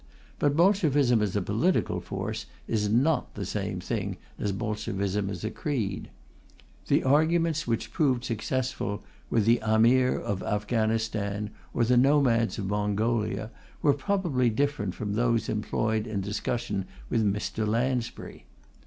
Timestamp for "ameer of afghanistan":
9.61-11.51